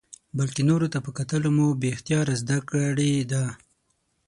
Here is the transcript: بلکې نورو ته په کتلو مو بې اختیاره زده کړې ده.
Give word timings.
بلکې 0.37 0.61
نورو 0.69 0.87
ته 0.93 0.99
په 1.05 1.11
کتلو 1.17 1.49
مو 1.57 1.67
بې 1.79 1.89
اختیاره 1.95 2.33
زده 2.41 2.57
کړې 2.69 3.11
ده. 3.31 3.45